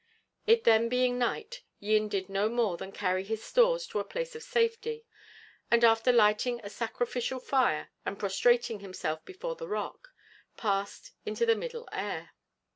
[0.47, 4.35] It then being night, Yin did no more than carry his stores to a place
[4.35, 5.05] of safety,
[5.69, 10.07] and after lighting a sacrificial fire and prostrating himself before the rock,
[10.57, 12.31] passed into the Middle Air.